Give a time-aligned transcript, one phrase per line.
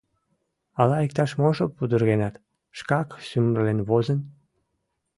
[0.81, 2.35] Ала иктаж-можо пудыргенат,
[2.77, 4.19] шкак сӱмырлен возын?